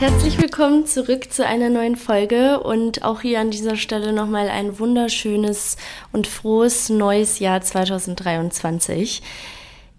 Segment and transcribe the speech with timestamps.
[0.00, 4.78] Herzlich willkommen zurück zu einer neuen Folge und auch hier an dieser Stelle nochmal ein
[4.78, 5.76] wunderschönes
[6.10, 9.20] und frohes neues Jahr 2023.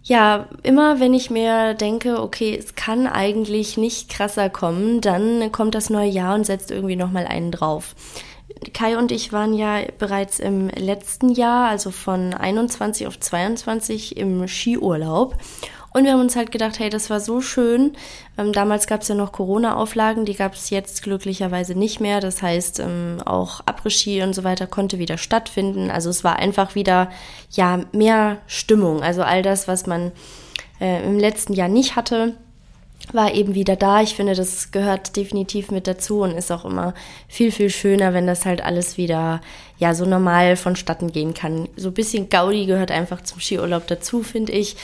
[0.02, 5.76] Ja, immer wenn ich mir denke, okay, es kann eigentlich nicht krasser kommen, dann kommt
[5.76, 7.94] das neue Jahr und setzt irgendwie nochmal einen drauf.
[8.74, 14.48] Kai und ich waren ja bereits im letzten Jahr, also von 21 auf 22 im
[14.48, 15.38] Skiurlaub
[15.94, 17.94] und wir haben uns halt gedacht, hey, das war so schön.
[18.38, 22.22] Ähm, damals gab es ja noch Corona-Auflagen, die gab es jetzt glücklicherweise nicht mehr.
[22.22, 25.92] Das heißt, ähm, auch Après-Ski und so weiter konnte wieder stattfinden.
[25.92, 27.12] Also es war einfach wieder,
[27.52, 29.04] ja, mehr Stimmung.
[29.04, 30.14] Also all das, was man
[30.80, 32.36] äh, im letzten Jahr nicht hatte,
[33.12, 34.02] war eben wieder da.
[34.02, 36.94] Ich finde, das gehört definitiv mit dazu und ist auch immer
[37.28, 39.42] viel, viel schöner, wenn das halt alles wieder,
[39.78, 41.68] ja, so normal vonstatten gehen kann.
[41.76, 44.78] So ein bisschen Gaudi gehört einfach zum Skiurlaub dazu, finde ich.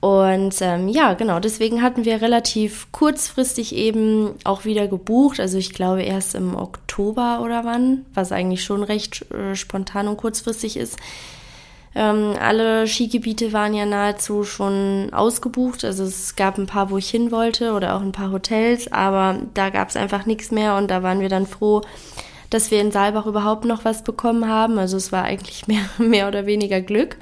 [0.00, 5.40] Und ähm, ja, genau, deswegen hatten wir relativ kurzfristig eben auch wieder gebucht.
[5.40, 10.16] Also ich glaube erst im Oktober oder wann, was eigentlich schon recht äh, spontan und
[10.16, 10.96] kurzfristig ist.
[11.94, 15.84] Ähm, alle Skigebiete waren ja nahezu schon ausgebucht.
[15.84, 19.40] Also es gab ein paar, wo ich hin wollte oder auch ein paar Hotels, aber
[19.52, 21.82] da gab es einfach nichts mehr und da waren wir dann froh,
[22.48, 24.78] dass wir in Saalbach überhaupt noch was bekommen haben.
[24.78, 27.16] Also es war eigentlich mehr, mehr oder weniger Glück.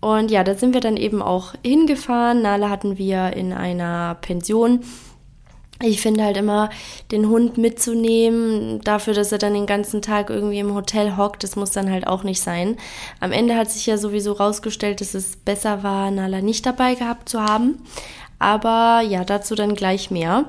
[0.00, 2.42] Und ja, da sind wir dann eben auch hingefahren.
[2.42, 4.80] Nala hatten wir in einer Pension.
[5.80, 6.70] Ich finde halt immer,
[7.12, 11.54] den Hund mitzunehmen, dafür, dass er dann den ganzen Tag irgendwie im Hotel hockt, das
[11.54, 12.76] muss dann halt auch nicht sein.
[13.20, 17.28] Am Ende hat sich ja sowieso rausgestellt, dass es besser war, Nala nicht dabei gehabt
[17.28, 17.80] zu haben.
[18.40, 20.46] Aber ja, dazu dann gleich mehr.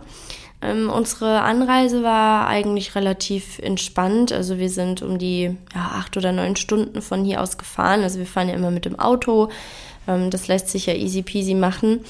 [0.62, 4.32] Ähm, unsere Anreise war eigentlich relativ entspannt.
[4.32, 8.02] Also wir sind um die ja, acht oder neun Stunden von hier aus gefahren.
[8.02, 9.50] Also wir fahren ja immer mit dem Auto.
[10.08, 12.02] Ähm, das lässt sich ja easy peasy machen.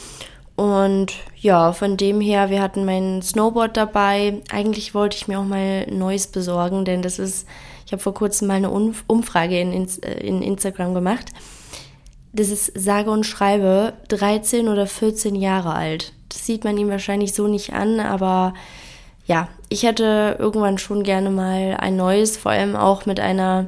[0.55, 4.41] Und ja, von dem her, wir hatten mein Snowboard dabei.
[4.51, 7.47] Eigentlich wollte ich mir auch mal neues besorgen, denn das ist,
[7.85, 9.71] ich habe vor kurzem mal eine Umfrage in,
[10.01, 11.27] äh, in Instagram gemacht.
[12.33, 16.13] Das ist sage und schreibe 13 oder 14 Jahre alt.
[16.29, 18.53] Das sieht man ihm wahrscheinlich so nicht an, aber
[19.25, 23.67] ja, ich hätte irgendwann schon gerne mal ein neues, vor allem auch mit einer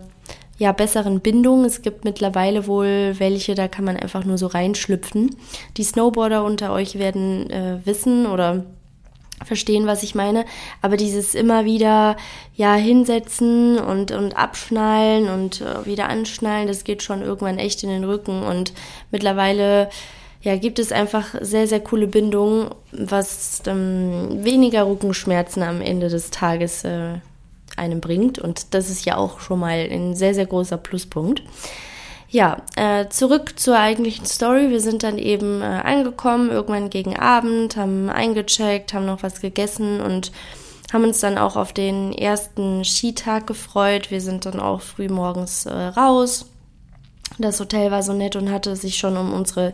[0.57, 1.65] ja, besseren Bindung.
[1.65, 5.35] Es gibt mittlerweile wohl welche, da kann man einfach nur so reinschlüpfen.
[5.77, 8.63] Die Snowboarder unter euch werden äh, wissen oder
[9.43, 10.45] verstehen, was ich meine.
[10.81, 12.15] Aber dieses immer wieder
[12.55, 17.89] ja hinsetzen und und abschnallen und äh, wieder anschnallen, das geht schon irgendwann echt in
[17.89, 18.43] den Rücken.
[18.43, 18.73] Und
[19.09, 19.89] mittlerweile
[20.41, 26.31] ja, gibt es einfach sehr, sehr coole Bindungen, was ähm, weniger Rückenschmerzen am Ende des
[26.31, 27.15] Tages äh,
[27.77, 28.39] einem bringt.
[28.39, 31.43] Und das ist ja auch schon mal ein sehr, sehr großer Pluspunkt.
[32.29, 34.69] Ja, äh, zurück zur eigentlichen Story.
[34.69, 39.99] Wir sind dann eben äh, angekommen, irgendwann gegen Abend, haben eingecheckt, haben noch was gegessen
[39.99, 40.31] und
[40.93, 44.11] haben uns dann auch auf den ersten Skitag gefreut.
[44.11, 46.45] Wir sind dann auch früh morgens äh, raus,
[47.37, 49.73] das Hotel war so nett und hatte sich schon um unsere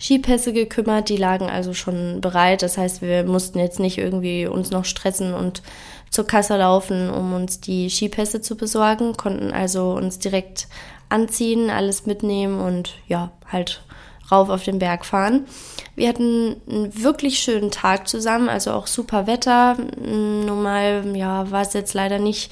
[0.00, 1.08] Skipässe gekümmert.
[1.08, 2.62] Die lagen also schon bereit.
[2.62, 5.62] Das heißt, wir mussten jetzt nicht irgendwie uns noch stressen und
[6.10, 10.68] zur Kasse laufen, um uns die Skipässe zu besorgen, konnten also uns direkt
[11.08, 13.82] anziehen, alles mitnehmen und ja, halt
[14.30, 15.46] rauf auf den Berg fahren.
[15.94, 19.76] Wir hatten einen wirklich schönen Tag zusammen, also auch super Wetter.
[19.98, 22.50] Nun mal, ja, war es jetzt leider nicht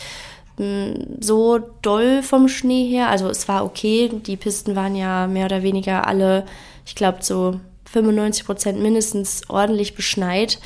[0.56, 3.08] so doll vom Schnee her.
[3.08, 4.08] Also es war okay.
[4.08, 6.46] Die Pisten waren ja mehr oder weniger alle,
[6.86, 10.58] ich glaube, so 95 Prozent mindestens ordentlich beschneit.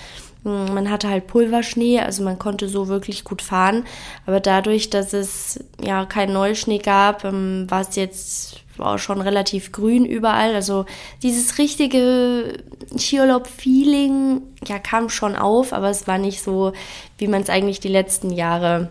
[0.44, 3.84] Man hatte halt Pulverschnee, also man konnte so wirklich gut fahren.
[4.24, 9.72] Aber dadurch, dass es ja keinen Neuschnee gab, ähm, war es jetzt war schon relativ
[9.72, 10.54] grün überall.
[10.54, 10.86] Also
[11.22, 12.58] dieses richtige
[12.96, 16.72] Skiurlaub-Feeling ja, kam schon auf, aber es war nicht so,
[17.18, 18.90] wie man es eigentlich die letzten Jahre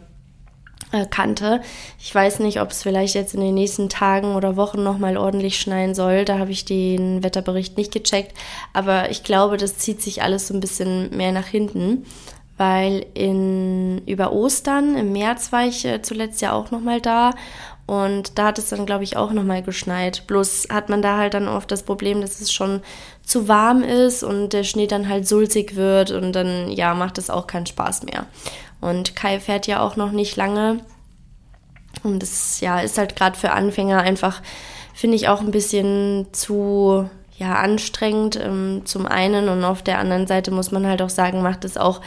[1.10, 1.62] kannte.
[2.00, 5.60] Ich weiß nicht, ob es vielleicht jetzt in den nächsten Tagen oder Wochen nochmal ordentlich
[5.60, 6.26] schneien soll.
[6.26, 8.38] Da habe ich den Wetterbericht nicht gecheckt.
[8.74, 12.06] Aber ich glaube, das zieht sich alles so ein bisschen mehr nach hinten.
[12.58, 17.34] Weil in, über Ostern, im März war ich äh, zuletzt ja auch nochmal da.
[17.88, 20.28] Und da hat es dann, glaube ich, auch nochmal geschneit.
[20.28, 22.82] Bloß hat man da halt dann oft das Problem, dass es schon
[23.24, 27.30] zu warm ist und der Schnee dann halt sulzig wird und dann, ja, macht es
[27.30, 28.26] auch keinen Spaß mehr.
[28.82, 30.82] Und Kai fährt ja auch noch nicht lange.
[32.04, 34.42] Und das ja, ist halt gerade für Anfänger einfach,
[34.94, 40.28] finde ich, auch ein bisschen zu ja, anstrengend ähm, zum einen und auf der anderen
[40.28, 42.02] Seite muss man halt auch sagen, macht es auch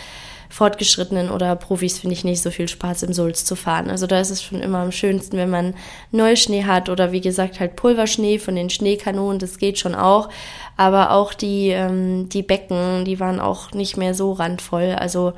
[0.51, 3.89] Fortgeschrittenen oder Profis, finde ich, nicht so viel Spaß im Sulz zu fahren.
[3.89, 5.75] Also da ist es schon immer am schönsten, wenn man
[6.11, 10.29] Neuschnee hat oder wie gesagt halt Pulverschnee von den Schneekanonen, das geht schon auch.
[10.77, 14.97] Aber auch die, ähm, die Becken, die waren auch nicht mehr so randvoll.
[14.99, 15.35] Also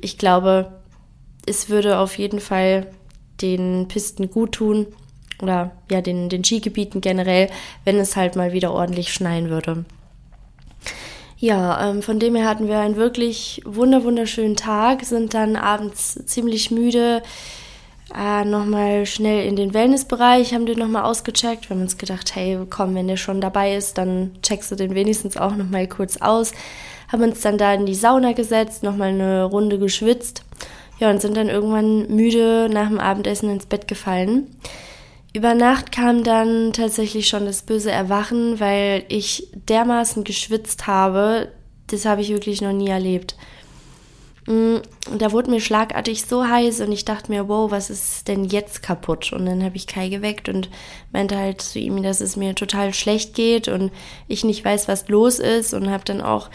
[0.00, 0.70] ich glaube,
[1.46, 2.86] es würde auf jeden Fall
[3.40, 4.86] den Pisten gut tun
[5.40, 7.48] oder ja, den, den Skigebieten generell,
[7.84, 9.86] wenn es halt mal wieder ordentlich schneien würde.
[11.40, 16.20] Ja, ähm, von dem her hatten wir einen wirklich wunder wunderschönen Tag, sind dann abends
[16.26, 17.22] ziemlich müde,
[18.14, 21.70] äh, nochmal schnell in den Wellnessbereich, haben den nochmal ausgecheckt.
[21.70, 24.94] Wir haben uns gedacht, hey, komm, wenn der schon dabei ist, dann checkst du den
[24.94, 26.52] wenigstens auch nochmal kurz aus.
[27.10, 30.42] Haben uns dann da in die Sauna gesetzt, nochmal eine Runde geschwitzt.
[30.98, 34.46] Ja, und sind dann irgendwann müde nach dem Abendessen ins Bett gefallen.
[35.32, 41.52] Über Nacht kam dann tatsächlich schon das böse Erwachen, weil ich dermaßen geschwitzt habe.
[41.86, 43.36] Das habe ich wirklich noch nie erlebt.
[44.46, 44.78] Mm,
[45.18, 48.82] da wurde mir schlagartig so heiß und ich dachte mir, wow, was ist denn jetzt
[48.82, 49.32] kaputt?
[49.32, 50.68] Und dann habe ich Kai geweckt und
[51.12, 53.92] meinte halt zu ihm, dass es mir total schlecht geht und
[54.26, 56.50] ich nicht weiß, was los ist und habe dann auch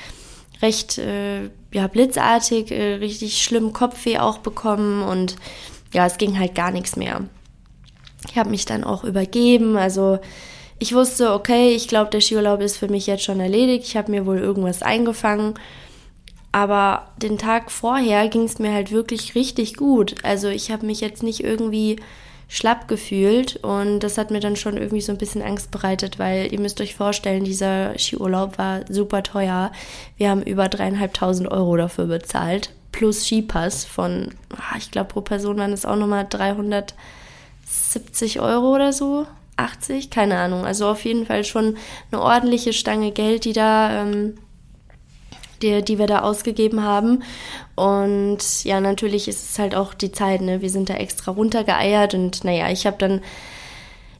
[0.61, 5.37] recht äh, ja blitzartig äh, richtig schlimm Kopfweh auch bekommen und
[5.93, 7.21] ja, es ging halt gar nichts mehr.
[8.29, 9.77] Ich habe mich dann auch übergeben.
[9.77, 10.19] Also
[10.79, 13.85] ich wusste, okay, ich glaube, der Skiurlaub ist für mich jetzt schon erledigt.
[13.87, 15.55] Ich habe mir wohl irgendwas eingefangen.
[16.51, 20.15] Aber den Tag vorher ging es mir halt wirklich richtig gut.
[20.23, 21.97] Also ich habe mich jetzt nicht irgendwie
[22.47, 26.51] schlapp gefühlt und das hat mir dann schon irgendwie so ein bisschen Angst bereitet, weil
[26.53, 29.71] ihr müsst euch vorstellen, dieser Skiurlaub war super teuer.
[30.17, 35.57] Wir haben über dreieinhalbtausend Euro dafür bezahlt, plus Skipass von, ah, ich glaube pro Person
[35.57, 36.93] waren es auch nochmal 300
[37.95, 39.25] 70 Euro oder so,
[39.55, 40.65] 80, keine Ahnung.
[40.65, 41.77] Also auf jeden Fall schon
[42.11, 44.35] eine ordentliche Stange Geld, die da, ähm,
[45.61, 47.23] die, die wir da ausgegeben haben.
[47.75, 50.61] Und ja, natürlich ist es halt auch die Zeit, ne?
[50.61, 53.21] Wir sind da extra runtergeeiert und naja, ich habe dann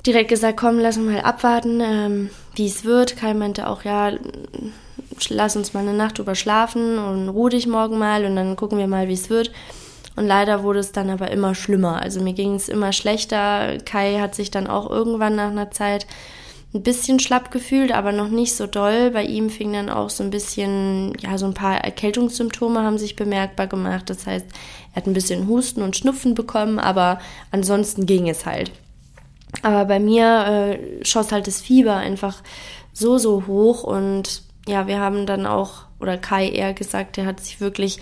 [0.06, 3.18] direkt gesagt, komm, lass uns mal abwarten, ähm, wie es wird.
[3.18, 4.14] Kai meinte auch, ja,
[5.28, 8.78] lass uns mal eine Nacht drüber schlafen und ruh dich morgen mal und dann gucken
[8.78, 9.52] wir mal, wie es wird.
[10.16, 12.02] Und leider wurde es dann aber immer schlimmer.
[12.02, 13.78] Also mir ging es immer schlechter.
[13.86, 16.08] Kai hat sich dann auch irgendwann nach einer Zeit
[16.74, 19.12] ein bisschen schlapp gefühlt, aber noch nicht so doll.
[19.12, 23.16] Bei ihm fing dann auch so ein bisschen, ja, so ein paar Erkältungssymptome haben sich
[23.16, 24.10] bemerkbar gemacht.
[24.10, 24.46] Das heißt,
[24.92, 27.20] er hat ein bisschen Husten und Schnupfen bekommen, aber
[27.52, 28.72] ansonsten ging es halt.
[29.62, 32.42] Aber bei mir äh, schoss halt das Fieber einfach
[32.92, 37.40] so, so hoch und ja, wir haben dann auch, oder Kai eher gesagt, der hat
[37.40, 38.00] sich wirklich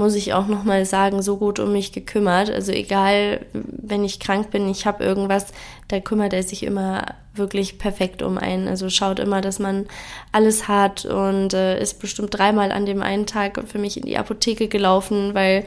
[0.00, 2.50] muss ich auch nochmal sagen, so gut um mich gekümmert.
[2.50, 5.48] Also egal, wenn ich krank bin, ich habe irgendwas,
[5.88, 7.04] da kümmert er sich immer
[7.34, 8.66] wirklich perfekt um einen.
[8.66, 9.86] Also schaut immer, dass man
[10.32, 14.16] alles hat und äh, ist bestimmt dreimal an dem einen Tag für mich in die
[14.16, 15.66] Apotheke gelaufen, weil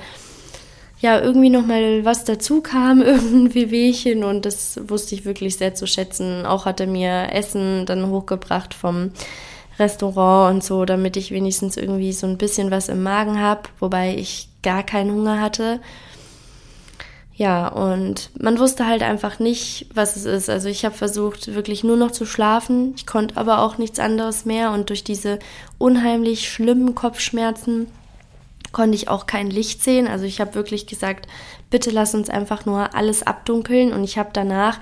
[1.00, 5.86] ja irgendwie nochmal was dazu kam, irgendein Wehwehchen und das wusste ich wirklich sehr zu
[5.86, 6.47] schätzen.
[6.47, 9.12] Auch hat er mir Essen dann hochgebracht vom
[9.80, 14.16] Restaurant und so, damit ich wenigstens irgendwie so ein bisschen was im Magen habe, wobei
[14.16, 15.80] ich gar keinen Hunger hatte.
[17.36, 20.50] Ja, und man wusste halt einfach nicht, was es ist.
[20.50, 22.94] Also ich habe versucht, wirklich nur noch zu schlafen.
[22.96, 24.72] Ich konnte aber auch nichts anderes mehr.
[24.72, 25.40] Und durch diese
[25.80, 27.88] unheimlich schlimmen Kopfschmerzen
[28.72, 30.08] konnte ich auch kein Licht sehen.
[30.08, 31.28] Also ich habe wirklich gesagt,
[31.72, 33.94] bitte lass uns einfach nur alles abdunkeln.
[33.94, 34.80] Und ich habe danach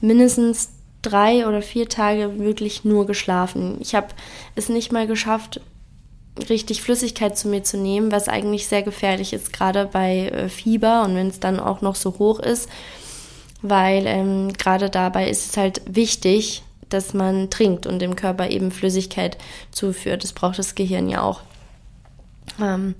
[0.00, 0.70] mindestens
[1.02, 3.78] drei oder vier Tage wirklich nur geschlafen.
[3.80, 4.08] Ich habe
[4.54, 5.60] es nicht mal geschafft,
[6.48, 11.04] richtig Flüssigkeit zu mir zu nehmen, was eigentlich sehr gefährlich ist, gerade bei äh, Fieber
[11.04, 12.68] und wenn es dann auch noch so hoch ist,
[13.62, 18.70] weil ähm, gerade dabei ist es halt wichtig, dass man trinkt und dem Körper eben
[18.70, 19.38] Flüssigkeit
[19.70, 20.24] zuführt.
[20.24, 21.40] Das braucht das Gehirn ja auch.
[22.60, 22.94] Ähm,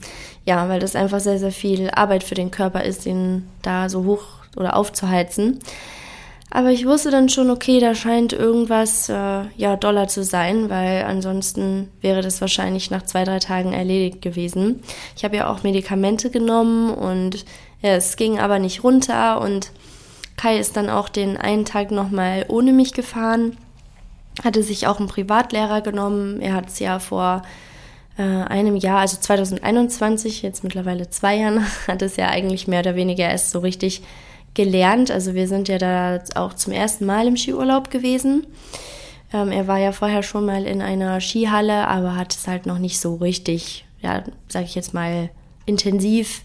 [0.44, 4.04] ja, weil das einfach sehr, sehr viel Arbeit für den Körper ist, ihn da so
[4.04, 4.22] hoch
[4.56, 5.58] oder aufzuheizen.
[6.52, 11.04] Aber ich wusste dann schon, okay, da scheint irgendwas äh, ja doller zu sein, weil
[11.04, 14.82] ansonsten wäre das wahrscheinlich nach zwei, drei Tagen erledigt gewesen.
[15.16, 17.44] Ich habe ja auch Medikamente genommen und
[17.82, 19.70] ja, es ging aber nicht runter und
[20.36, 23.56] Kai ist dann auch den einen Tag nochmal ohne mich gefahren,
[24.42, 26.40] hatte sich auch einen Privatlehrer genommen.
[26.40, 27.42] Er hat es ja vor
[28.18, 32.96] äh, einem Jahr, also 2021, jetzt mittlerweile zwei Jahren, hat es ja eigentlich mehr oder
[32.96, 34.02] weniger erst so richtig
[34.54, 35.10] gelernt.
[35.10, 38.46] Also wir sind ja da auch zum ersten Mal im Skiurlaub gewesen.
[39.32, 42.78] Ähm, er war ja vorher schon mal in einer Skihalle, aber hat es halt noch
[42.78, 45.30] nicht so richtig, ja, sag ich jetzt mal,
[45.66, 46.42] intensiv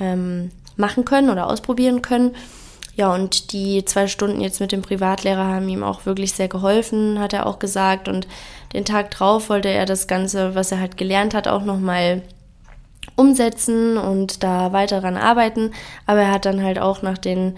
[0.00, 2.34] ähm, machen können oder ausprobieren können.
[2.96, 7.18] Ja, und die zwei Stunden jetzt mit dem Privatlehrer haben ihm auch wirklich sehr geholfen,
[7.18, 8.08] hat er auch gesagt.
[8.08, 8.28] Und
[8.72, 12.22] den Tag drauf wollte er das Ganze, was er halt gelernt hat, auch nochmal
[13.16, 15.72] umsetzen und da weiter dran arbeiten.
[16.06, 17.56] Aber er hat dann halt auch nach den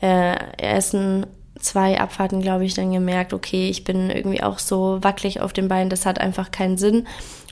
[0.00, 1.26] äh, ersten
[1.58, 5.68] zwei Abfahrten, glaube ich, dann gemerkt, okay, ich bin irgendwie auch so wackelig auf den
[5.68, 7.06] Beinen, das hat einfach keinen Sinn.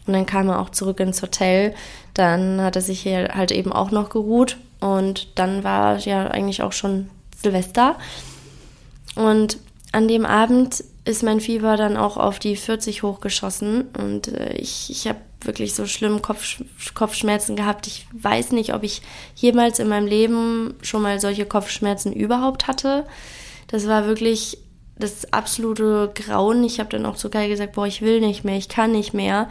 [0.07, 1.75] Und dann kam er auch zurück ins Hotel.
[2.15, 4.57] Dann hat er sich hier halt eben auch noch geruht.
[4.81, 7.97] Und dann war ja eigentlich auch schon Silvester.
[9.17, 9.59] Und
[9.93, 13.83] an dem Abend ist mein Fieber dann auch auf die 40 hochgeschossen.
[13.97, 16.63] Und äh, ich, ich habe wirklich so schlimm Kopf,
[16.95, 17.87] Kopfschmerzen gehabt.
[17.87, 19.03] Ich weiß nicht, ob ich
[19.37, 23.07] jemals in meinem Leben schon mal solche Kopfschmerzen überhaupt hatte.
[23.69, 24.59] Das war wirklich
[24.99, 26.65] das absolute Grauen.
[26.65, 29.15] Ich habe dann auch zu Kai gesagt, boah, ich will nicht mehr, ich kann nicht
[29.15, 29.49] mehr.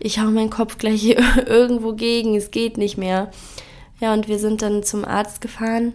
[0.00, 1.04] Ich hau meinen Kopf gleich
[1.46, 3.30] irgendwo gegen, es geht nicht mehr.
[4.00, 5.94] Ja, und wir sind dann zum Arzt gefahren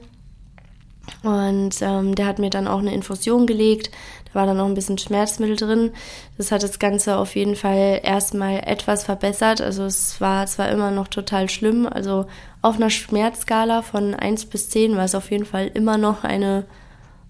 [1.24, 3.92] und ähm, der hat mir dann auch eine Infusion gelegt.
[4.34, 5.92] Da war dann noch ein bisschen Schmerzmittel drin.
[6.38, 9.62] Das hat das Ganze auf jeden Fall erstmal etwas verbessert.
[9.62, 11.88] Also es war zwar immer noch total schlimm.
[11.88, 12.26] Also
[12.62, 16.66] auf einer Schmerzskala von 1 bis 10 war es auf jeden Fall immer noch eine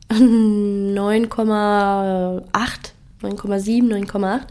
[0.10, 2.42] 9,8,
[3.22, 4.42] 9,7, 9,8.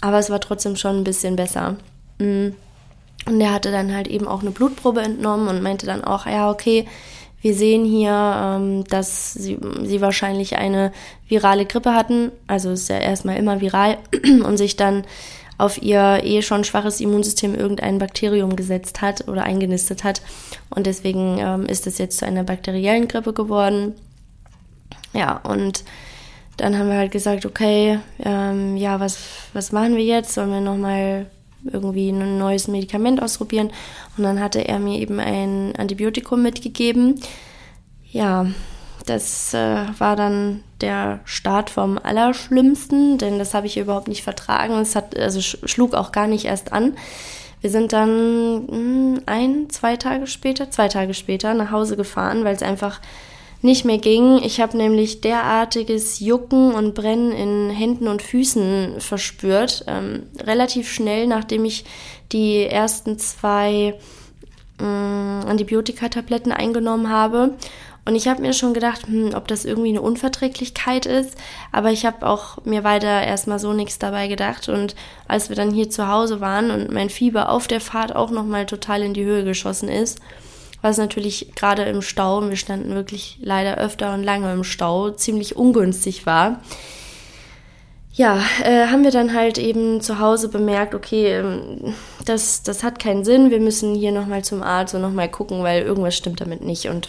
[0.00, 1.76] Aber es war trotzdem schon ein bisschen besser.
[2.18, 2.48] Mm.
[3.24, 6.50] Und der hatte dann halt eben auch eine Blutprobe entnommen und meinte dann auch, ja,
[6.50, 6.88] okay,
[7.42, 10.92] wir sehen hier, ähm, dass sie, sie wahrscheinlich eine
[11.28, 12.30] virale Grippe hatten.
[12.46, 13.98] Also ist ja erstmal immer viral
[14.44, 15.04] und sich dann
[15.58, 20.22] auf ihr eh schon schwaches Immunsystem irgendein Bakterium gesetzt hat oder eingenistet hat.
[20.70, 23.94] Und deswegen ähm, ist es jetzt zu einer bakteriellen Grippe geworden.
[25.12, 25.84] Ja, und
[26.56, 29.18] dann haben wir halt gesagt, okay, ähm, ja, was,
[29.52, 30.34] was machen wir jetzt?
[30.34, 31.26] Sollen wir nochmal
[31.64, 33.70] irgendwie ein neues Medikament ausprobieren?
[34.16, 37.20] Und dann hatte er mir eben ein Antibiotikum mitgegeben.
[38.10, 38.46] Ja,
[39.06, 44.74] das äh, war dann der Start vom Allerschlimmsten, denn das habe ich überhaupt nicht vertragen.
[44.74, 46.94] Es hat, also schlug auch gar nicht erst an.
[47.60, 52.44] Wir sind dann mh, hm, ein, zwei Tage später, zwei Tage später nach Hause gefahren,
[52.44, 53.00] weil es einfach
[53.62, 54.38] nicht mehr ging.
[54.42, 59.84] Ich habe nämlich derartiges Jucken und Brennen in Händen und Füßen verspürt.
[59.86, 61.84] Ähm, relativ schnell, nachdem ich
[62.32, 63.94] die ersten zwei
[64.80, 67.54] äh, Antibiotika-Tabletten eingenommen habe.
[68.04, 71.36] Und ich habe mir schon gedacht, hm, ob das irgendwie eine Unverträglichkeit ist.
[71.70, 74.68] Aber ich habe auch mir weiter erstmal so nichts dabei gedacht.
[74.68, 74.96] Und
[75.28, 78.66] als wir dann hier zu Hause waren und mein Fieber auf der Fahrt auch nochmal
[78.66, 80.18] total in die Höhe geschossen ist,
[80.82, 85.56] was natürlich gerade im Stau, wir standen wirklich leider öfter und lange im Stau, ziemlich
[85.56, 86.60] ungünstig war.
[88.14, 91.94] Ja, äh, haben wir dann halt eben zu Hause bemerkt, okay, ähm,
[92.26, 95.82] das, das hat keinen Sinn, wir müssen hier nochmal zum Arzt und nochmal gucken, weil
[95.82, 96.88] irgendwas stimmt damit nicht.
[96.88, 97.08] Und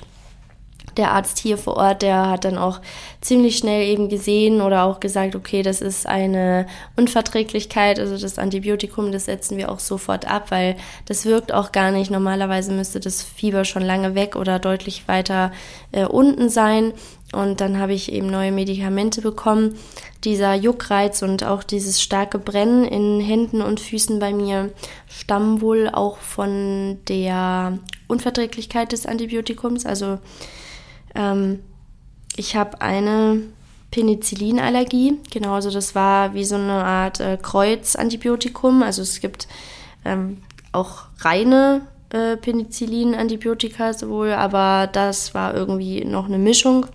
[0.98, 2.82] der Arzt hier vor Ort, der hat dann auch
[3.22, 9.12] ziemlich schnell eben gesehen oder auch gesagt, okay, das ist eine Unverträglichkeit, also das Antibiotikum,
[9.12, 12.12] das setzen wir auch sofort ab, weil das wirkt auch gar nicht.
[12.12, 15.52] Normalerweise müsste das Fieber schon lange weg oder deutlich weiter
[15.92, 16.94] äh, unten sein.
[17.34, 19.76] Und dann habe ich eben neue Medikamente bekommen.
[20.24, 24.72] Dieser Juckreiz und auch dieses starke Brennen in Händen und Füßen bei mir
[25.08, 29.86] stammen wohl auch von der Unverträglichkeit des Antibiotikums.
[29.86, 30.20] Also
[31.16, 31.60] ähm,
[32.36, 33.42] ich habe eine
[33.92, 35.20] Penicillinallergie.
[35.32, 38.82] Genau, also das war wie so eine Art äh, Kreuzantibiotikum.
[38.82, 39.48] Also es gibt
[40.04, 40.42] ähm,
[40.72, 46.88] auch reine äh, Penicillin-Antibiotika sowohl, aber das war irgendwie noch eine Mischung.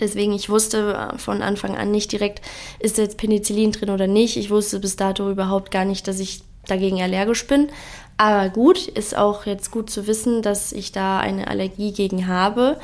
[0.00, 2.40] Deswegen, ich wusste äh, von Anfang an nicht direkt,
[2.78, 4.36] ist jetzt Penicillin drin oder nicht.
[4.36, 7.68] Ich wusste bis dato überhaupt gar nicht, dass ich dagegen allergisch bin.
[8.16, 12.78] Aber gut, ist auch jetzt gut zu wissen, dass ich da eine Allergie gegen habe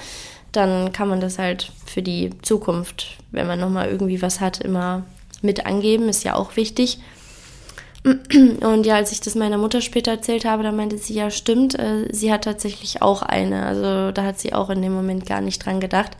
[0.52, 5.04] dann kann man das halt für die Zukunft, wenn man nochmal irgendwie was hat, immer
[5.40, 6.99] mit angeben, ist ja auch wichtig.
[8.04, 11.78] Und ja, als ich das meiner Mutter später erzählt habe, da meinte sie, ja, stimmt,
[11.78, 13.64] äh, sie hat tatsächlich auch eine.
[13.64, 16.16] Also da hat sie auch in dem Moment gar nicht dran gedacht.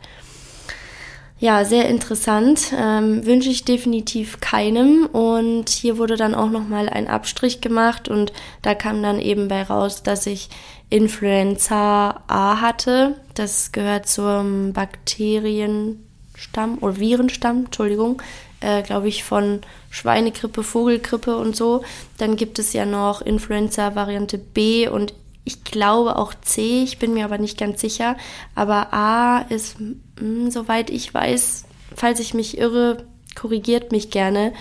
[1.39, 2.71] Ja, sehr interessant.
[2.77, 5.05] Ähm, wünsche ich definitiv keinem.
[5.07, 9.63] Und hier wurde dann auch nochmal ein Abstrich gemacht und da kam dann eben bei
[9.63, 10.49] raus, dass ich
[10.89, 13.15] Influenza A hatte.
[13.33, 18.21] Das gehört zum Bakterienstamm oder Virenstamm, Entschuldigung,
[18.61, 21.83] äh, glaube ich, von Schweinegrippe, Vogelgrippe und so.
[22.19, 25.13] Dann gibt es ja noch Influenza Variante B und
[25.45, 28.15] ich glaube auch C, ich bin mir aber nicht ganz sicher.
[28.55, 34.53] Aber A ist, mh, hm, soweit ich weiß, falls ich mich irre, korrigiert mich gerne,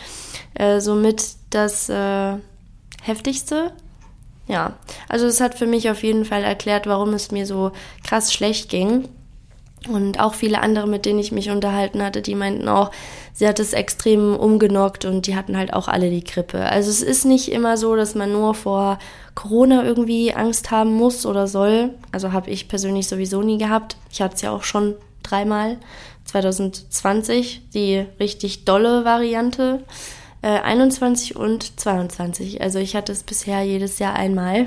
[0.55, 2.37] äh, somit das äh,
[3.03, 3.73] heftigste
[4.49, 4.75] ja,
[5.09, 7.73] also es hat für mich auf jeden Fall erklärt, warum es mir so
[8.05, 9.09] krass schlecht ging.
[9.89, 12.93] Und auch viele andere, mit denen ich mich unterhalten hatte, die meinten auch,
[13.33, 16.65] sie hat es extrem umgenockt und die hatten halt auch alle die Grippe.
[16.67, 18.99] Also es ist nicht immer so, dass man nur vor
[19.35, 21.91] Corona irgendwie Angst haben muss oder soll.
[22.12, 23.97] Also habe ich persönlich sowieso nie gehabt.
[24.12, 25.79] Ich hatte es ja auch schon dreimal.
[26.25, 29.83] 2020 die richtig dolle Variante.
[30.43, 32.61] Äh, 21 und 22.
[32.62, 34.67] Also ich hatte es bisher jedes Jahr einmal.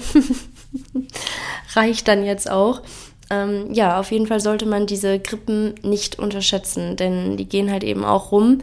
[1.74, 2.82] Reicht dann jetzt auch.
[3.30, 7.84] Ähm, ja, auf jeden Fall sollte man diese Grippen nicht unterschätzen, denn die gehen halt
[7.84, 8.62] eben auch rum.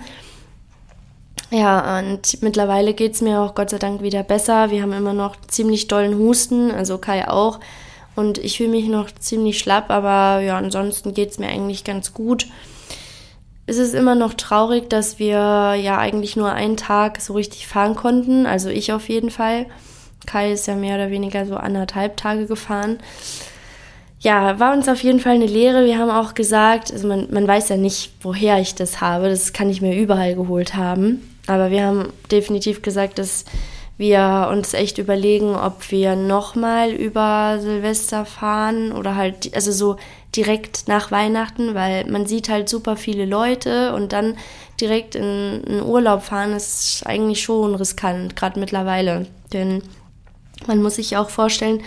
[1.51, 4.71] Ja, und mittlerweile geht es mir auch Gott sei Dank wieder besser.
[4.71, 7.61] Wir haben immer noch ziemlich dollen Husten, also Kai auch.
[8.15, 12.15] Und ich fühle mich noch ziemlich schlapp, aber ja, ansonsten geht es mir eigentlich ganz
[12.15, 12.47] gut.
[13.67, 17.97] Es ist immer noch traurig, dass wir ja eigentlich nur einen Tag so richtig fahren
[17.97, 18.47] konnten.
[18.47, 19.67] Also ich auf jeden Fall.
[20.27, 22.99] Kai ist ja mehr oder weniger so anderthalb Tage gefahren.
[24.23, 25.85] Ja, war uns auf jeden Fall eine Lehre.
[25.85, 29.29] Wir haben auch gesagt, also man, man weiß ja nicht, woher ich das habe.
[29.29, 31.29] Das kann ich mir überall geholt haben.
[31.49, 33.45] Aber wir haben definitiv gesagt, dass
[33.99, 39.97] wir uns echt überlegen, ob wir nochmal über Silvester fahren oder halt, also so
[40.37, 44.37] direkt nach Weihnachten, weil man sieht halt super viele Leute und dann
[44.81, 45.25] direkt in
[45.67, 49.27] einen Urlaub fahren ist eigentlich schon riskant, gerade mittlerweile.
[49.53, 49.83] Denn
[50.69, 51.83] man muss sich auch vorstellen,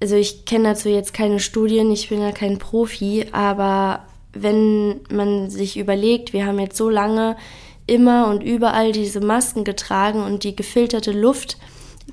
[0.00, 4.00] also ich kenne dazu jetzt keine Studien, ich bin ja kein Profi, aber
[4.32, 7.36] wenn man sich überlegt, wir haben jetzt so lange
[7.86, 11.58] immer und überall diese Masken getragen und die gefilterte Luft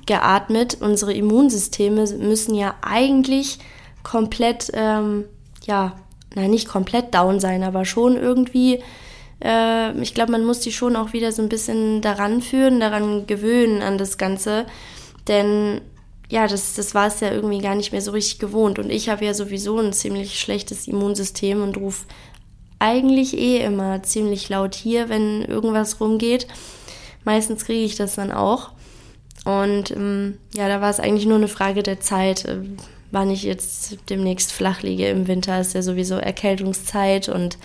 [0.06, 0.78] geatmet.
[0.80, 3.58] Unsere Immunsysteme müssen ja eigentlich
[4.02, 5.24] komplett, ähm,
[5.64, 5.96] ja,
[6.34, 8.82] nein, nicht komplett down sein, aber schon irgendwie,
[9.42, 13.26] äh, ich glaube, man muss die schon auch wieder so ein bisschen daran führen, daran
[13.26, 14.66] gewöhnen an das Ganze.
[15.28, 15.80] Denn
[16.30, 18.78] ja, das, das war es ja irgendwie gar nicht mehr so richtig gewohnt.
[18.78, 22.04] Und ich habe ja sowieso ein ziemlich schlechtes Immunsystem und rufe
[22.78, 26.46] eigentlich eh immer ziemlich laut hier, wenn irgendwas rumgeht.
[27.24, 28.70] Meistens kriege ich das dann auch.
[29.44, 32.58] Und ähm, ja, da war es eigentlich nur eine Frage der Zeit, äh,
[33.10, 35.08] wann ich jetzt demnächst flach liege.
[35.08, 37.56] Im Winter ist ja sowieso Erkältungszeit und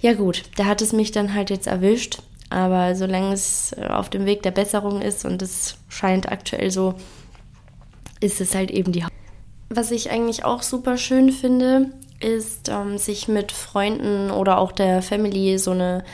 [0.00, 2.18] ja gut, da hat es mich dann halt jetzt erwischt.
[2.50, 6.94] Aber solange es auf dem Weg der Besserung ist und es scheint aktuell so,
[8.26, 9.22] ist es halt eben die Hauptsache.
[9.70, 15.02] Was ich eigentlich auch super schön finde, ist, ähm, sich mit Freunden oder auch der
[15.02, 16.04] Family so eine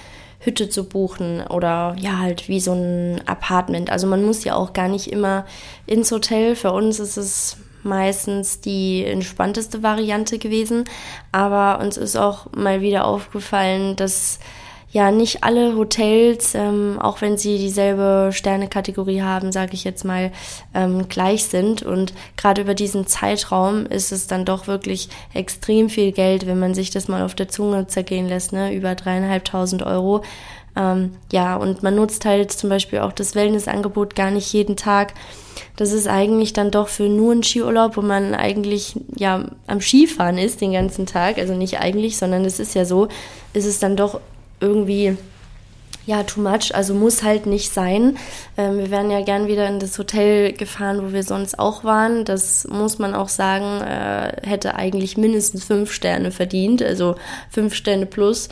[0.40, 3.90] Hütte zu buchen oder ja, halt wie so ein Apartment.
[3.90, 5.46] Also man muss ja auch gar nicht immer
[5.86, 6.56] ins Hotel.
[6.56, 10.84] Für uns ist es meistens die entspannteste Variante gewesen.
[11.30, 14.40] Aber uns ist auch mal wieder aufgefallen, dass
[14.92, 20.30] ja nicht alle Hotels, ähm, auch wenn sie dieselbe Sternekategorie haben, sage ich jetzt mal,
[20.74, 21.82] ähm, gleich sind.
[21.82, 26.74] Und gerade über diesen Zeitraum ist es dann doch wirklich extrem viel Geld, wenn man
[26.74, 28.74] sich das mal auf der Zunge zergehen lässt, ne?
[28.74, 30.22] über dreieinhalbtausend Euro.
[30.76, 35.14] Ähm, ja, und man nutzt halt zum Beispiel auch das Wellnessangebot gar nicht jeden Tag.
[35.76, 40.38] Das ist eigentlich dann doch für nur einen Skiurlaub, wo man eigentlich ja am Skifahren
[40.38, 41.38] ist den ganzen Tag.
[41.38, 43.08] Also nicht eigentlich, sondern es ist ja so,
[43.54, 44.20] ist es dann doch
[44.62, 45.16] irgendwie
[46.04, 48.16] ja, too much, also muss halt nicht sein.
[48.56, 52.24] Ähm, wir wären ja gern wieder in das Hotel gefahren, wo wir sonst auch waren.
[52.24, 57.14] Das muss man auch sagen, äh, hätte eigentlich mindestens fünf Sterne verdient, also
[57.50, 58.48] fünf Sterne plus.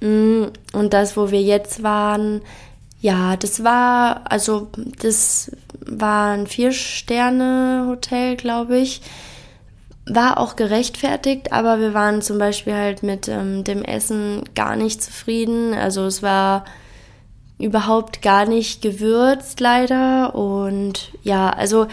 [0.00, 2.42] Mm, und das, wo wir jetzt waren,
[3.00, 4.68] ja, das war, also
[5.00, 9.00] das war ein Vier-Sterne-Hotel, glaube ich
[10.06, 15.02] war auch gerechtfertigt, aber wir waren zum Beispiel halt mit ähm, dem Essen gar nicht
[15.02, 15.74] zufrieden.
[15.74, 16.64] Also es war
[17.58, 20.34] überhaupt gar nicht gewürzt leider.
[20.34, 21.86] Und ja, also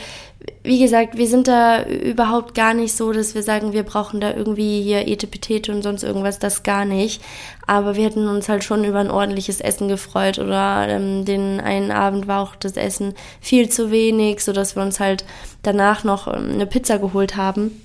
[0.63, 4.34] wie gesagt, wir sind da überhaupt gar nicht so, dass wir sagen, wir brauchen da
[4.34, 7.22] irgendwie hier Etepetete und sonst irgendwas, das gar nicht.
[7.65, 11.91] Aber wir hätten uns halt schon über ein ordentliches Essen gefreut oder ähm, den einen
[11.91, 15.26] Abend war auch das Essen viel zu wenig, sodass wir uns halt
[15.63, 17.82] danach noch ähm, eine Pizza geholt haben.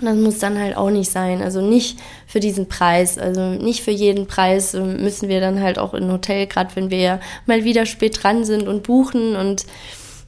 [0.00, 1.42] Das muss dann halt auch nicht sein.
[1.42, 3.18] Also nicht für diesen Preis.
[3.18, 6.90] Also nicht für jeden Preis müssen wir dann halt auch in ein Hotel, gerade wenn
[6.90, 9.64] wir mal wieder spät dran sind und buchen und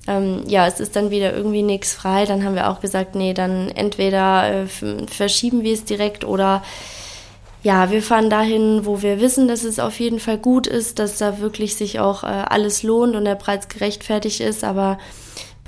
[0.07, 2.25] ähm, ja, es ist dann wieder irgendwie nichts frei.
[2.25, 4.67] Dann haben wir auch gesagt, nee, dann entweder äh,
[5.07, 6.63] verschieben wir es direkt oder
[7.63, 11.19] ja, wir fahren dahin, wo wir wissen, dass es auf jeden Fall gut ist, dass
[11.19, 14.99] da wirklich sich auch äh, alles lohnt und der Preis gerechtfertigt ist, aber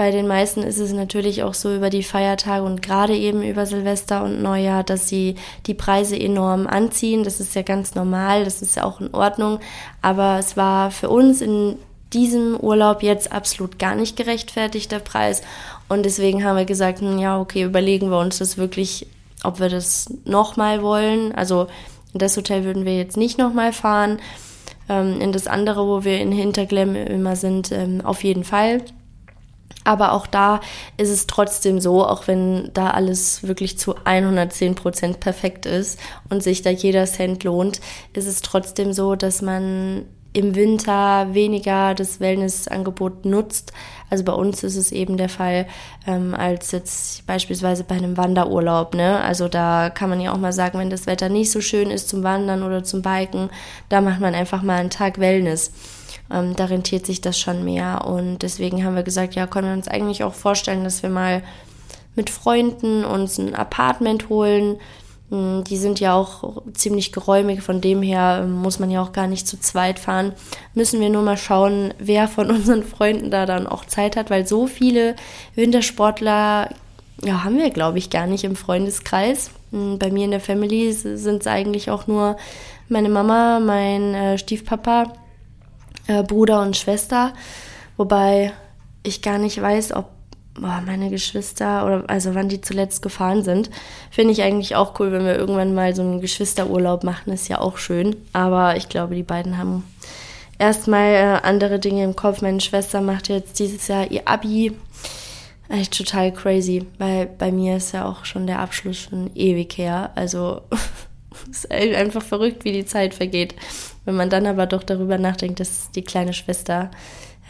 [0.01, 3.67] bei den meisten ist es natürlich auch so über die Feiertage und gerade eben über
[3.67, 5.35] Silvester und Neujahr, dass sie
[5.67, 7.23] die Preise enorm anziehen.
[7.23, 9.61] Das ist ja ganz normal, das ist ja auch in Ordnung.
[10.01, 11.77] Aber es war für uns in
[12.15, 15.43] diesem Urlaub jetzt absolut gar nicht gerechtfertigt, der Preis.
[15.91, 19.07] Und deswegen haben wir gesagt, hm, ja, okay, überlegen wir uns das wirklich,
[19.45, 21.35] ob wir das nochmal wollen.
[21.35, 21.67] Also
[22.15, 24.19] in das Hotel würden wir jetzt nicht nochmal fahren.
[24.89, 28.81] Ähm, in das andere, wo wir in Hinterglemm immer sind, ähm, auf jeden Fall.
[29.91, 30.61] Aber auch da
[30.99, 35.99] ist es trotzdem so, auch wenn da alles wirklich zu 110 Prozent perfekt ist
[36.29, 37.81] und sich da jeder Cent lohnt,
[38.13, 43.73] ist es trotzdem so, dass man im Winter weniger das Wellnessangebot nutzt.
[44.11, 45.67] Also bei uns ist es eben der Fall,
[46.07, 48.95] ähm, als jetzt beispielsweise bei einem Wanderurlaub.
[48.95, 49.19] Ne?
[49.19, 52.09] Also da kann man ja auch mal sagen, wenn das Wetter nicht so schön ist
[52.09, 53.51] zum Wandern oder zum Biken,
[53.89, 55.73] da macht man einfach mal einen Tag Wellness.
[56.31, 58.07] Ähm, da rentiert sich das schon mehr.
[58.07, 61.43] Und deswegen haben wir gesagt, ja, können wir uns eigentlich auch vorstellen, dass wir mal
[62.15, 64.79] mit Freunden uns ein Apartment holen
[65.31, 69.13] hm, die sind ja auch ziemlich geräumig, von dem her ähm, muss man ja auch
[69.13, 70.33] gar nicht zu zweit fahren.
[70.75, 74.47] Müssen wir nur mal schauen, wer von unseren Freunden da dann auch Zeit hat, weil
[74.47, 75.17] so viele
[75.55, 76.71] Wintersportler
[77.23, 79.51] ja, haben wir, glaube ich, gar nicht im Freundeskreis.
[79.71, 82.37] Hm, bei mir in der Family sind es eigentlich auch nur
[82.89, 85.13] meine Mama, mein äh, Stiefpapa,
[86.07, 87.33] äh, Bruder und Schwester.
[87.97, 88.53] Wobei
[89.03, 90.11] ich gar nicht weiß, ob
[90.55, 93.71] boah, meine Geschwister oder also wann die zuletzt gefahren sind,
[94.11, 97.61] finde ich eigentlich auch cool, wenn wir irgendwann mal so einen Geschwisterurlaub machen, ist ja
[97.61, 98.17] auch schön.
[98.33, 99.85] Aber ich glaube, die beiden haben
[100.59, 102.43] erstmal äh, andere Dinge im Kopf.
[102.43, 104.73] Meine Schwester macht jetzt dieses Jahr ihr Abi.
[105.69, 110.11] Echt total crazy, weil bei mir ist ja auch schon der Abschluss schon ewig her.
[110.17, 110.63] Also
[111.51, 113.55] ist einfach verrückt, wie die Zeit vergeht.
[114.05, 116.91] Wenn man dann aber doch darüber nachdenkt, dass die kleine Schwester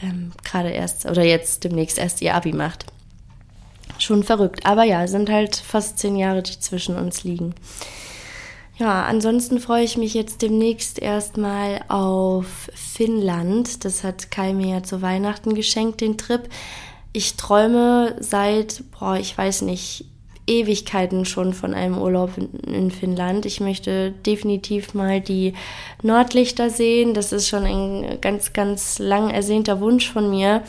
[0.03, 2.87] ähm, gerade erst oder jetzt demnächst erst ihr Abi macht
[4.03, 4.67] schon verrückt.
[4.67, 7.55] Aber ja, sind halt fast zehn Jahre, die zwischen uns liegen.
[8.79, 13.85] Ja, ansonsten freue ich mich jetzt demnächst erstmal auf Finnland.
[13.85, 16.49] Das hat Kai mir ja zu Weihnachten geschenkt, den Trip.
[17.13, 20.07] Ich träume seit, boah, ich weiß nicht,
[20.51, 23.47] Ewigkeiten schon von einem Urlaub in, in, Finnland.
[23.47, 25.55] Ich möchte definitiv mal die
[26.03, 27.15] Nordlichter sehen.
[27.15, 30.63] Das ist schon ein ganz, ganz lang ersehnter Wunsch von mir.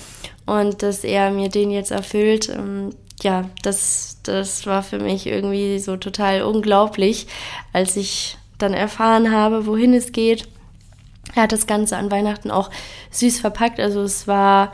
[0.46, 2.92] Und dass er mir den jetzt erfüllt, ähm,
[3.24, 7.28] ja, das, das war für mich irgendwie so total unglaublich,
[7.74, 10.48] als ich dann erfahren habe, wohin es geht.
[11.36, 12.70] Er hat das Ganze an Weihnachten auch
[13.12, 13.80] süß verpackt.
[13.80, 14.74] Also es war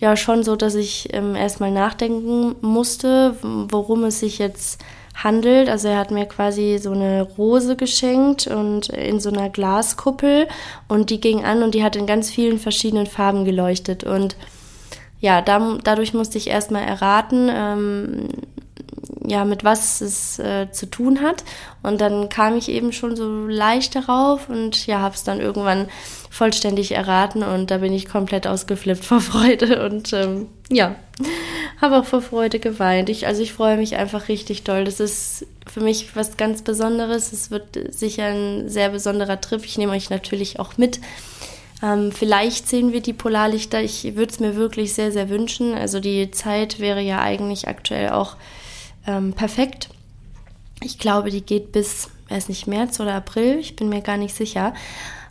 [0.00, 4.82] ja schon so, dass ich ähm, erstmal nachdenken musste, worum es sich jetzt
[5.14, 5.68] handelt.
[5.68, 10.46] Also er hat mir quasi so eine Rose geschenkt und in so einer Glaskuppel
[10.88, 14.36] und die ging an und die hat in ganz vielen verschiedenen Farben geleuchtet und
[15.20, 18.28] ja, da, dadurch musste ich erstmal erraten, ähm,
[19.26, 21.42] ja, mit was es äh, zu tun hat.
[21.82, 25.88] Und dann kam ich eben schon so leicht darauf und ja, habe es dann irgendwann
[26.36, 30.94] vollständig erraten und da bin ich komplett ausgeflippt vor Freude und ähm, ja,
[31.80, 33.08] habe auch vor Freude geweint.
[33.08, 34.84] Ich, also ich freue mich einfach richtig doll.
[34.84, 37.32] Das ist für mich was ganz Besonderes.
[37.32, 39.64] Es wird sicher ein sehr besonderer Trip.
[39.64, 41.00] Ich nehme euch natürlich auch mit.
[41.82, 43.80] Ähm, vielleicht sehen wir die Polarlichter.
[43.80, 45.74] Ich würde es mir wirklich sehr, sehr wünschen.
[45.74, 48.36] Also die Zeit wäre ja eigentlich aktuell auch
[49.06, 49.88] ähm, perfekt.
[50.82, 53.58] Ich glaube, die geht bis, weiß nicht, März oder April.
[53.58, 54.74] Ich bin mir gar nicht sicher.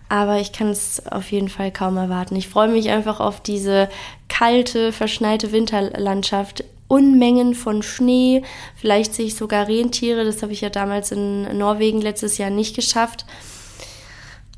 [0.08, 2.36] Aber ich kann es auf jeden Fall kaum erwarten.
[2.36, 3.89] Ich freue mich einfach auf diese
[4.30, 6.63] kalte, verschneite Winterlandschaft.
[6.88, 8.44] Unmengen von Schnee,
[8.76, 10.24] vielleicht sehe ich sogar Rentiere.
[10.24, 13.26] Das habe ich ja damals in Norwegen letztes Jahr nicht geschafft.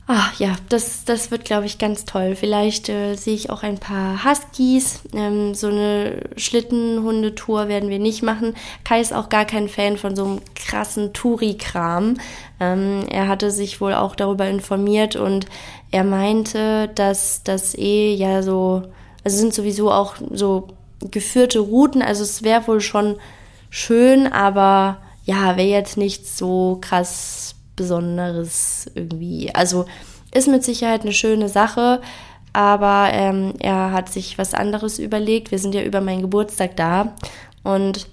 [0.10, 2.38] Ah ja, das, das wird, glaube ich, ganz toll.
[2.38, 5.02] Vielleicht äh, sehe ich auch ein paar Huskies.
[5.14, 8.56] Ähm, so eine Schlittenhundetour werden wir nicht machen.
[8.86, 12.20] Kai ist auch gar kein Fan von so einem krassen Touri-Kram.
[12.60, 15.46] Ähm, er hatte sich wohl auch darüber informiert und
[15.92, 18.84] er meinte, dass das eh ja so,
[19.24, 20.70] also sind sowieso auch so
[21.12, 22.02] geführte Routen.
[22.02, 23.18] Also es wäre wohl schon
[23.70, 29.54] schön, aber ja, wäre jetzt nicht so krass Besonderes irgendwie.
[29.54, 29.86] Also
[30.34, 32.02] ist mit Sicherheit eine schöne Sache,
[32.54, 35.52] aber ähm, er hat sich was anderes überlegt.
[35.52, 37.14] Wir sind ja über meinen Geburtstag da
[37.64, 38.08] und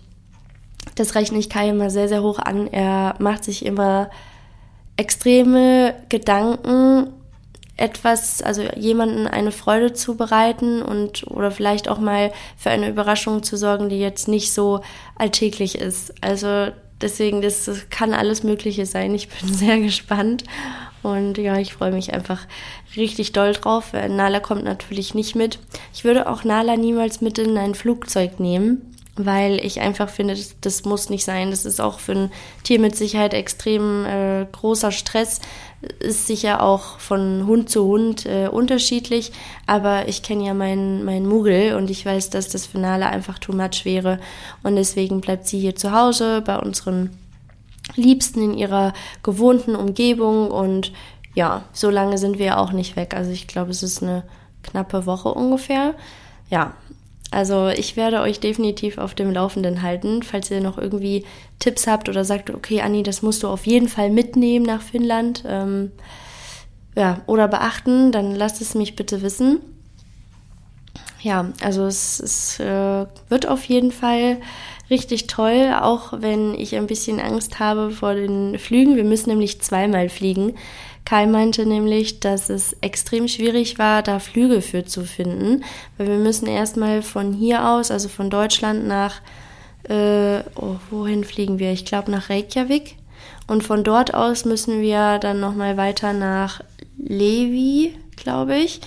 [0.96, 2.68] das rechne ich Kai immer sehr, sehr hoch an.
[2.68, 4.10] Er macht sich immer
[4.96, 7.08] extreme Gedanken,
[7.76, 13.42] etwas, also jemanden eine Freude zu bereiten und oder vielleicht auch mal für eine Überraschung
[13.42, 14.80] zu sorgen, die jetzt nicht so
[15.16, 16.14] alltäglich ist.
[16.22, 16.68] Also
[17.00, 19.14] deswegen, das, das kann alles Mögliche sein.
[19.14, 20.44] Ich bin sehr gespannt.
[21.02, 22.46] Und ja, ich freue mich einfach
[22.96, 23.92] richtig doll drauf.
[23.92, 25.58] Nala kommt natürlich nicht mit.
[25.92, 30.56] Ich würde auch Nala niemals mit in ein Flugzeug nehmen, weil ich einfach finde, das,
[30.60, 31.50] das muss nicht sein.
[31.50, 32.32] Das ist auch für ein
[32.64, 35.40] Tier mit Sicherheit extrem äh, großer Stress.
[36.00, 39.32] Ist sicher auch von Hund zu Hund äh, unterschiedlich,
[39.66, 43.52] aber ich kenne ja meinen mein Mugel und ich weiß, dass das Finale einfach too
[43.52, 44.18] much wäre.
[44.62, 47.10] Und deswegen bleibt sie hier zu Hause bei unseren
[47.96, 50.92] Liebsten in ihrer gewohnten Umgebung und
[51.34, 53.14] ja, so lange sind wir auch nicht weg.
[53.14, 54.22] Also ich glaube, es ist eine
[54.62, 55.94] knappe Woche ungefähr.
[56.48, 56.74] Ja,
[57.34, 61.24] also ich werde euch definitiv auf dem Laufenden halten, falls ihr noch irgendwie
[61.58, 65.44] Tipps habt oder sagt, okay, Anni, das musst du auf jeden Fall mitnehmen nach Finnland.
[65.46, 65.90] Ähm,
[66.96, 69.60] ja, oder beachten, dann lasst es mich bitte wissen.
[71.22, 74.38] Ja, also es, es äh, wird auf jeden Fall
[74.90, 78.96] richtig toll, auch wenn ich ein bisschen Angst habe vor den Flügen.
[78.96, 80.54] Wir müssen nämlich zweimal fliegen.
[81.04, 85.62] Kai meinte nämlich, dass es extrem schwierig war, da Flüge für zu finden,
[85.98, 89.20] weil wir müssen erstmal von hier aus, also von Deutschland nach,
[89.88, 91.72] äh, oh, wohin fliegen wir?
[91.72, 92.96] Ich glaube nach Reykjavik.
[93.46, 96.62] Und von dort aus müssen wir dann nochmal weiter nach
[96.96, 98.80] Levi, glaube ich.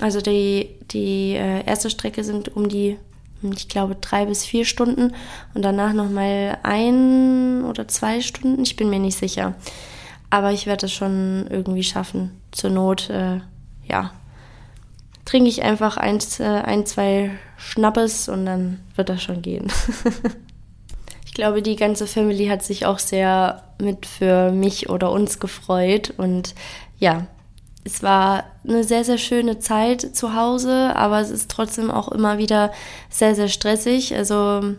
[0.00, 2.98] Also die, die äh, erste Strecke sind um die,
[3.42, 5.14] ich glaube, drei bis vier Stunden
[5.54, 8.62] und danach nochmal ein oder zwei Stunden.
[8.62, 9.54] Ich bin mir nicht sicher.
[10.34, 12.32] Aber ich werde es schon irgendwie schaffen.
[12.50, 13.38] Zur Not, äh,
[13.88, 14.10] ja,
[15.24, 19.70] trinke ich einfach ein, äh, ein, zwei Schnappes und dann wird das schon gehen.
[21.24, 26.12] ich glaube, die ganze Family hat sich auch sehr mit für mich oder uns gefreut
[26.16, 26.56] und
[26.98, 27.28] ja,
[27.84, 32.38] es war eine sehr, sehr schöne Zeit zu Hause, aber es ist trotzdem auch immer
[32.38, 32.72] wieder
[33.08, 34.16] sehr, sehr stressig.
[34.16, 34.74] Also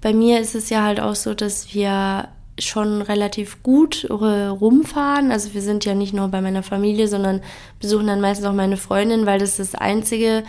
[0.00, 5.30] bei mir ist es ja halt auch so, dass wir schon relativ gut rumfahren.
[5.30, 7.40] Also wir sind ja nicht nur bei meiner Familie, sondern
[7.80, 10.44] besuchen dann meistens auch meine Freundin, weil das das einzige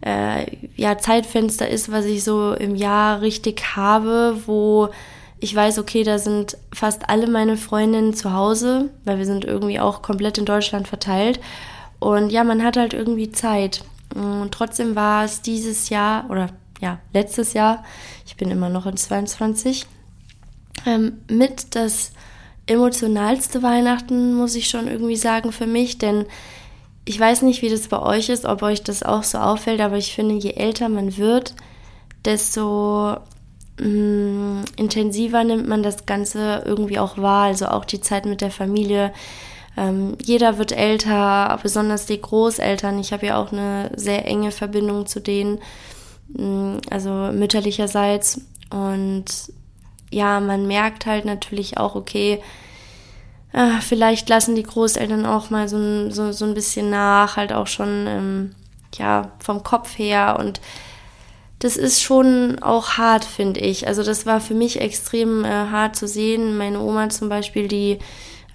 [0.00, 0.46] äh,
[0.76, 4.88] ja, Zeitfenster ist, was ich so im Jahr richtig habe, wo
[5.40, 9.80] ich weiß, okay, da sind fast alle meine Freundinnen zu Hause, weil wir sind irgendwie
[9.80, 11.40] auch komplett in Deutschland verteilt.
[11.98, 13.82] Und ja, man hat halt irgendwie Zeit.
[14.14, 17.84] Und trotzdem war es dieses Jahr oder ja, letztes Jahr,
[18.26, 19.86] ich bin immer noch in 22,
[20.86, 22.12] ähm, mit das
[22.66, 26.26] emotionalste Weihnachten, muss ich schon irgendwie sagen, für mich, denn
[27.04, 29.96] ich weiß nicht, wie das bei euch ist, ob euch das auch so auffällt, aber
[29.96, 31.54] ich finde, je älter man wird,
[32.24, 33.16] desto
[33.80, 38.50] mh, intensiver nimmt man das Ganze irgendwie auch wahr, also auch die Zeit mit der
[38.50, 39.12] Familie.
[39.76, 42.98] Ähm, jeder wird älter, besonders die Großeltern.
[42.98, 45.58] Ich habe ja auch eine sehr enge Verbindung zu denen,
[46.28, 48.42] mh, also mütterlicherseits.
[48.70, 49.24] Und
[50.10, 52.40] ja, man merkt halt natürlich auch, okay,
[53.52, 57.66] äh, vielleicht lassen die Großeltern auch mal so, so, so ein bisschen nach, halt auch
[57.66, 58.54] schon, ähm,
[58.94, 60.60] ja, vom Kopf her und
[61.60, 63.86] das ist schon auch hart, finde ich.
[63.86, 66.56] Also das war für mich extrem äh, hart zu sehen.
[66.56, 67.98] Meine Oma zum Beispiel, die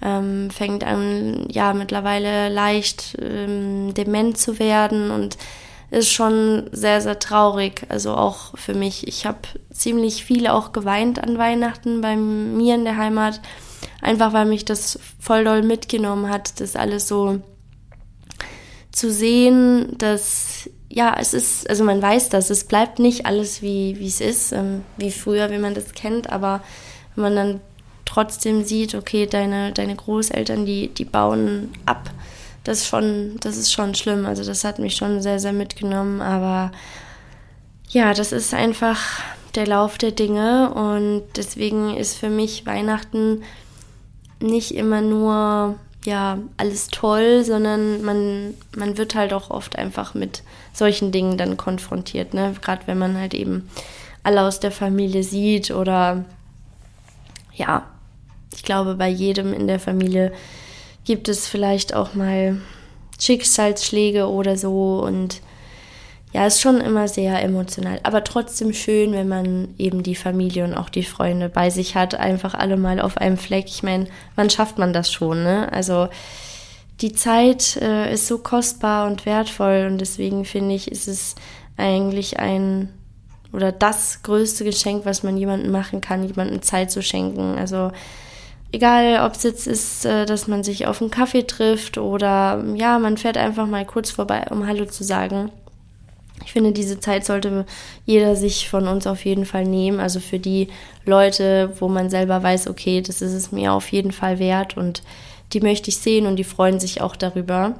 [0.02, 5.38] ähm, fängt an, ja, mittlerweile leicht ähm, dement zu werden und
[5.90, 7.82] ist schon sehr, sehr traurig.
[7.88, 9.06] Also auch für mich.
[9.06, 9.38] Ich habe
[9.72, 13.40] ziemlich viel auch geweint an Weihnachten bei mir in der Heimat.
[14.00, 17.40] Einfach weil mich das voll doll mitgenommen hat, das alles so
[18.92, 23.92] zu sehen, dass ja, es ist, also man weiß das, es bleibt nicht alles wie,
[24.02, 26.62] es ist, ähm, wie früher, wie man das kennt, aber
[27.14, 27.60] wenn man dann
[28.06, 32.10] trotzdem sieht, okay, deine, deine Großeltern, die, die bauen ab,
[32.66, 34.26] das ist schon, das ist schon schlimm.
[34.26, 36.72] Also das hat mich schon sehr, sehr mitgenommen, aber
[37.90, 39.20] ja, das ist einfach
[39.54, 43.42] der Lauf der Dinge und deswegen ist für mich Weihnachten
[44.40, 50.42] nicht immer nur ja, alles toll, sondern man, man wird halt auch oft einfach mit
[50.72, 52.54] solchen Dingen dann konfrontiert, ne?
[52.60, 53.68] Gerade wenn man halt eben
[54.24, 56.24] alle aus der Familie sieht oder
[57.54, 57.86] ja,
[58.54, 60.32] ich glaube, bei jedem in der Familie
[61.06, 62.60] gibt es vielleicht auch mal
[63.18, 65.40] Schicksalsschläge oder so und
[66.32, 70.74] ja, ist schon immer sehr emotional, aber trotzdem schön, wenn man eben die Familie und
[70.74, 73.66] auch die Freunde bei sich hat, einfach alle mal auf einem Fleck.
[73.68, 75.72] Ich meine, wann schafft man das schon, ne?
[75.72, 76.08] Also
[77.00, 81.36] die Zeit äh, ist so kostbar und wertvoll und deswegen finde ich, ist es
[81.76, 82.90] eigentlich ein
[83.52, 87.56] oder das größte Geschenk, was man jemandem machen kann, jemandem Zeit zu schenken.
[87.56, 87.92] Also
[88.76, 92.98] egal, ob es jetzt ist, äh, dass man sich auf einen Kaffee trifft oder ja,
[92.98, 95.50] man fährt einfach mal kurz vorbei, um Hallo zu sagen
[96.46, 97.66] ich finde, diese Zeit sollte
[98.04, 99.98] jeder sich von uns auf jeden Fall nehmen.
[99.98, 100.68] Also für die
[101.04, 105.02] Leute, wo man selber weiß, okay, das ist es mir auf jeden Fall wert und
[105.52, 107.74] die möchte ich sehen und die freuen sich auch darüber.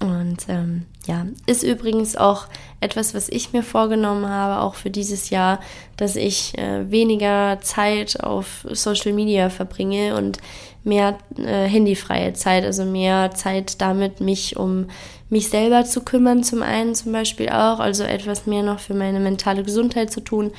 [0.00, 2.46] Und ähm, ja, ist übrigens auch
[2.80, 5.60] etwas, was ich mir vorgenommen habe, auch für dieses Jahr,
[5.98, 10.38] dass ich äh, weniger Zeit auf Social Media verbringe und
[10.84, 14.86] mehr äh, handyfreie Zeit, also mehr Zeit damit, mich um
[15.28, 19.20] mich selber zu kümmern, zum einen zum Beispiel auch, also etwas mehr noch für meine
[19.20, 20.50] mentale Gesundheit zu tun.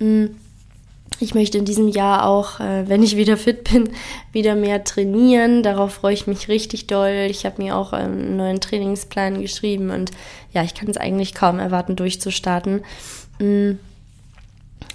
[0.00, 0.26] Mm,
[1.18, 3.90] ich möchte in diesem Jahr auch, äh, wenn ich wieder fit bin,
[4.32, 5.62] wieder mehr trainieren.
[5.62, 7.26] Darauf freue ich mich richtig doll.
[7.28, 10.12] Ich habe mir auch ähm, einen neuen Trainingsplan geschrieben und
[10.52, 12.84] ja, ich kann es eigentlich kaum erwarten, durchzustarten.
[13.38, 13.72] Mm,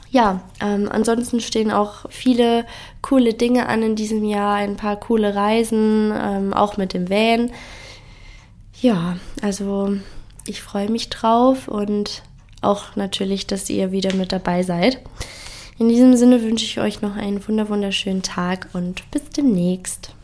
[0.10, 2.66] ja, ähm, ansonsten stehen auch viele
[3.02, 7.52] coole Dinge an in diesem Jahr, ein paar coole Reisen, ähm, auch mit dem Van.
[8.82, 9.98] Ja, also
[10.48, 12.24] ich freue mich drauf und
[12.62, 15.02] auch natürlich, dass ihr wieder mit dabei seid.
[15.78, 20.15] In diesem Sinne wünsche ich euch noch einen wunderschönen Tag und bis demnächst.